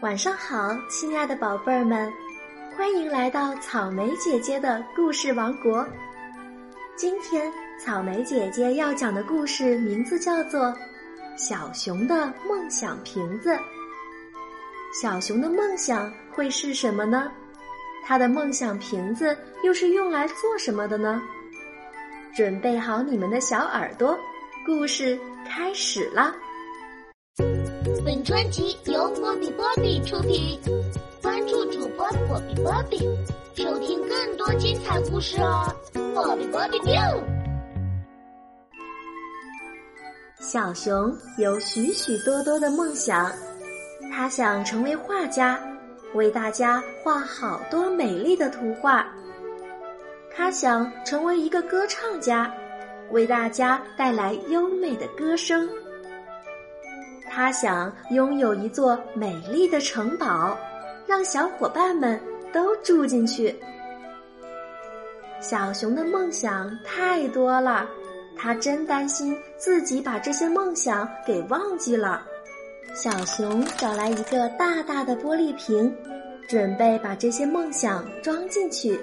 [0.00, 2.10] 晚上好，亲爱的宝贝儿们，
[2.74, 5.86] 欢迎来到草莓姐姐的故事王国。
[6.96, 10.68] 今天草莓姐姐要讲的故事名字叫做
[11.36, 13.50] 《小熊的梦想瓶子》。
[14.98, 17.30] 小熊的梦想会是什么呢？
[18.02, 21.20] 它的梦想瓶子又是用来做什么的呢？
[22.34, 24.18] 准备好你们的小耳朵，
[24.64, 26.34] 故事开始啦！
[28.04, 30.58] 本专辑由波比波比出品，
[31.22, 32.98] 关注主播波比波比，
[33.54, 35.74] 收听更多精彩故事哦！
[36.14, 37.22] 波比波比 biu。
[40.38, 43.30] 小熊有许许多多的梦想，
[44.10, 45.60] 他想成为画家，
[46.14, 49.04] 为大家画好多美丽的图画；
[50.34, 52.50] 他想成为一个歌唱家，
[53.10, 55.68] 为大家带来优美的歌声。
[57.32, 60.58] 他想拥有一座美丽的城堡，
[61.06, 62.20] 让小伙伴们
[62.52, 63.54] 都住进去。
[65.40, 67.88] 小熊的梦想太多了，
[68.36, 72.22] 他真担心自己把这些梦想给忘记了。
[72.94, 75.94] 小熊找来一个大大的玻璃瓶，
[76.48, 79.00] 准备把这些梦想装进去。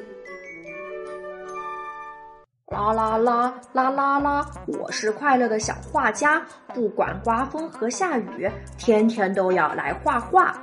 [2.70, 4.46] 啦啦啦啦啦啦！
[4.66, 10.54] 我是快乐的小画家，不管刮风和下雨，天天都要来画画。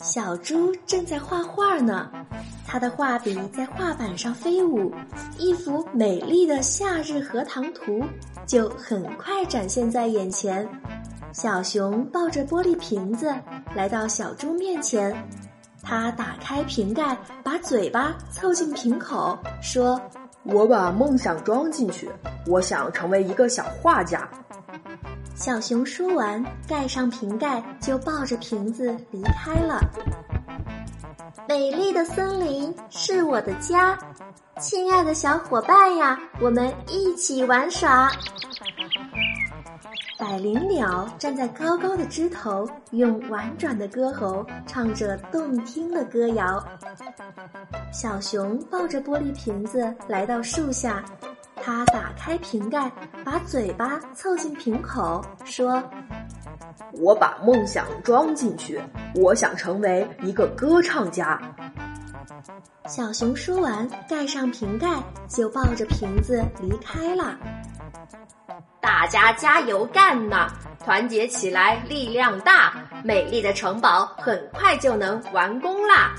[0.00, 2.10] 小猪正在画画呢，
[2.66, 4.90] 他的画笔在画板上飞舞，
[5.36, 8.02] 一幅美丽的夏日荷塘图
[8.46, 10.66] 就很快展现在眼前。
[11.32, 13.30] 小熊抱着玻璃瓶子
[13.74, 15.14] 来到小猪面前，
[15.82, 20.00] 他打开瓶盖，把嘴巴凑近瓶口，说。
[20.44, 22.10] 我把梦想装进去，
[22.46, 24.28] 我想成为一个小画家。
[25.34, 29.80] 小熊说完，盖上瓶盖，就抱着瓶子离开了。
[31.48, 33.98] 美丽的森林是我的家，
[34.58, 38.10] 亲爱的小伙伴呀，我们一起玩耍。
[40.18, 46.62] 百灵鸟站在高高的枝头，用婉转的歌喉唱着动听的歌谣。
[47.90, 51.02] 小熊抱着玻璃瓶子来到树下，
[51.56, 52.90] 它打开瓶盖，
[53.24, 55.82] 把嘴巴凑近瓶口，说
[56.92, 58.80] ：“我把梦想装进去，
[59.14, 61.40] 我想成为一个歌唱家。”
[62.86, 64.88] 小熊说完，盖上瓶盖，
[65.26, 67.36] 就抱着瓶子离开了。
[68.80, 70.48] 大家加油干呐！
[70.84, 72.74] 团结起来，力量大！
[73.02, 76.14] 美丽的城堡很快就能完工啦！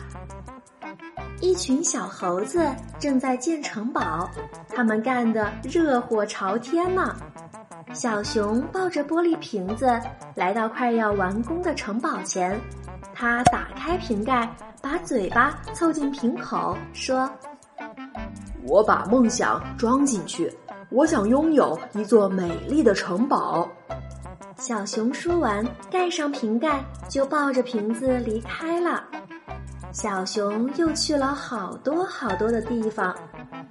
[1.42, 2.68] 一群小猴子
[3.00, 4.30] 正在建城堡，
[4.68, 7.16] 他们干得热火朝天呢。
[7.94, 10.00] 小熊抱着玻璃瓶子
[10.36, 12.60] 来到快要完工的城堡前，
[13.14, 17.30] 他打开瓶盖，把嘴巴凑近瓶口，说
[18.68, 20.54] ：“我把梦想装进去。”
[20.92, 23.70] 我想拥有一座美丽的城堡。
[24.58, 29.04] 小熊说完，盖上瓶盖，就抱着瓶子离开了。
[29.92, 33.16] 小熊又去了好多好多的地方，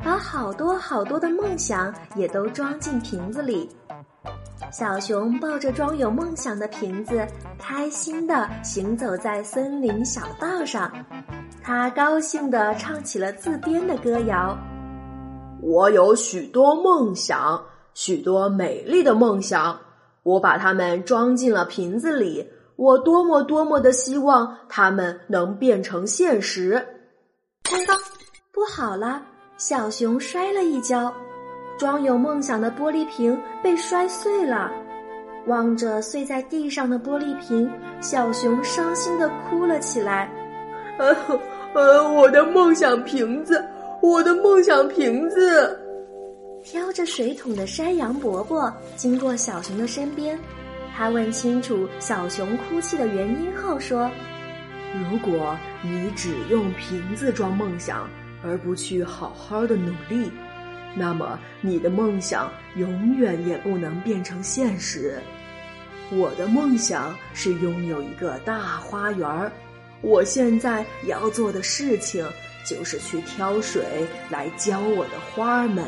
[0.05, 3.71] 把好多好多的梦想也都装进瓶子里。
[4.73, 7.25] 小熊抱着装有梦想的瓶子，
[7.57, 10.93] 开心地行走在森林小道上。
[11.63, 14.59] 他高兴地唱起了自编的歌谣。
[15.63, 17.63] 我有许多梦想，
[17.95, 19.79] 许多美丽的梦想，
[20.25, 22.45] 我把它们装进了瓶子里。
[22.79, 26.75] 我多么多么的希望它们能变成现实！
[27.65, 27.99] 刚刚
[28.53, 29.21] 不好了，
[29.57, 31.13] 小熊摔了一跤，
[31.77, 34.71] 装有梦想的玻璃瓶被摔碎了。
[35.49, 37.69] 望着碎在地上的玻璃瓶，
[38.01, 40.31] 小熊伤心的哭了起来。
[41.01, 41.17] 呃
[41.75, 43.61] 呃，我的梦想瓶子。
[44.01, 45.77] 我的梦想瓶子，
[46.63, 50.39] 挑着水桶的山羊伯伯经过小熊的身边，
[50.99, 54.11] 他问清楚小熊哭泣的原因后说
[55.09, 58.11] ：“如果你只用瓶子装梦想，
[58.43, 60.29] 而不去好好的努力，
[60.97, 65.21] 那么你的梦想永远也不能变成现实。
[66.11, 69.53] 我的梦想是拥有一个大花园儿，
[70.01, 72.27] 我现在要做的事情。”
[72.67, 73.83] 就是去挑水
[74.29, 75.87] 来浇我的花儿们。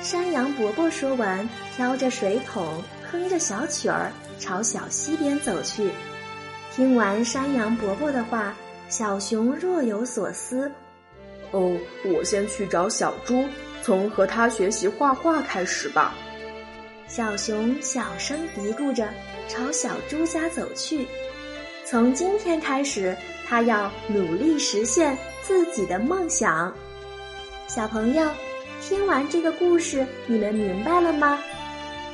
[0.00, 1.46] 山羊伯伯说完，
[1.76, 2.82] 挑着水桶，
[3.12, 4.10] 哼着小曲儿，
[4.40, 5.90] 朝小溪边走去。
[6.74, 8.56] 听完山羊伯伯的话，
[8.88, 10.72] 小熊若有所思。
[11.50, 11.76] 哦，
[12.06, 13.44] 我先去找小猪，
[13.82, 16.14] 从和他学习画画开始吧。
[17.06, 19.06] 小熊小声嘀咕着，
[19.46, 21.06] 朝小猪家走去。
[21.84, 23.14] 从今天开始，
[23.46, 26.74] 他要努力实现自己的梦想。
[27.68, 28.26] 小朋友，
[28.80, 31.38] 听完这个故事，你们明白了吗？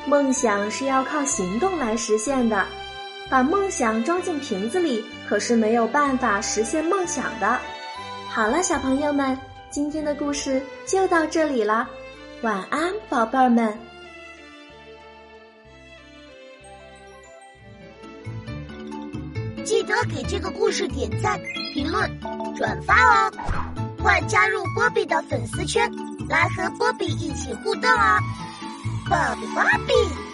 [0.08, 2.64] 梦想是要靠行动来实现的，
[3.28, 7.60] 把梦想装进瓶子里，可是没有办法实现梦想的。
[8.30, 9.38] 好了，小朋友们，
[9.68, 11.86] 今天的故事就到这里了，
[12.40, 13.78] 晚安，宝贝儿们。
[19.62, 21.38] 记得给这个故事点赞、
[21.74, 22.10] 评论、
[22.56, 23.32] 转发哦！
[24.00, 25.86] 快加入波比的粉丝圈，
[26.30, 28.18] 来和波比一起互动哦！
[29.08, 30.27] 波比，波比。